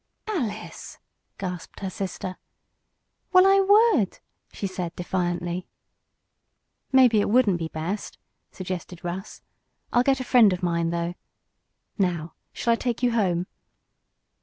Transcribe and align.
"Alice!" 0.25 0.97
gasped 1.37 1.81
her 1.81 1.89
sister. 1.91 2.37
"Well, 3.31 3.45
I 3.45 3.59
would," 3.59 4.17
she 4.51 4.65
said, 4.65 4.95
defiantly. 4.95 5.67
"Maybe 6.91 7.21
it 7.21 7.29
wouldn't 7.29 7.59
be 7.59 7.67
best," 7.67 8.17
suggested 8.51 9.03
Russ. 9.03 9.43
"I'll 9.93 10.01
get 10.01 10.19
a 10.19 10.23
friend 10.23 10.53
of 10.53 10.63
mine, 10.63 10.89
though. 10.89 11.13
Now 11.99 12.33
shall 12.51 12.73
I 12.73 12.77
take 12.77 13.03
you 13.03 13.11
home?" 13.11 13.45